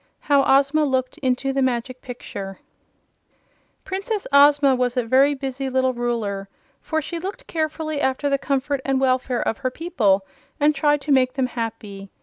[0.23, 0.27] 18.
[0.29, 2.57] How Ozma Looked into the Magic Picture
[3.83, 6.49] Princess Ozma was a very busy little ruler,
[6.81, 10.25] for she looked carefully after the comfort and welfare of her people
[10.59, 12.09] and tried to make them happy.